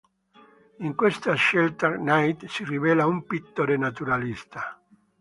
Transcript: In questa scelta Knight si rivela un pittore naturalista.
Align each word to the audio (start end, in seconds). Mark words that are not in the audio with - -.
In 0.79 0.95
questa 0.95 1.35
scelta 1.35 1.91
Knight 1.91 2.47
si 2.47 2.63
rivela 2.63 3.05
un 3.05 3.23
pittore 3.23 3.77
naturalista. 3.77 4.81